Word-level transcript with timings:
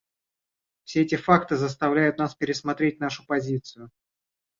Все 0.83 1.03
эти 1.03 1.13
факты 1.13 1.57
заставляют 1.57 2.17
нас 2.17 2.33
пересмотреть 2.33 2.99
нашу 2.99 3.23
позицию. 3.27 3.91